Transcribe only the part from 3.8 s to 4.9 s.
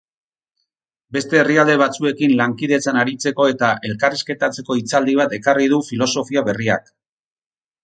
elkarrizketatzeko